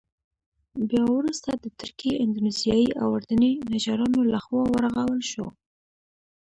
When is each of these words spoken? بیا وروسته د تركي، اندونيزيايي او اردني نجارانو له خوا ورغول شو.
بیا 0.89 1.03
وروسته 1.17 1.49
د 1.53 1.65
تركي، 1.79 2.11
اندونيزيايي 2.23 2.89
او 3.01 3.07
اردني 3.17 3.51
نجارانو 3.73 4.19
له 4.31 4.39
خوا 4.45 4.63
ورغول 4.73 5.21
شو. 5.31 5.45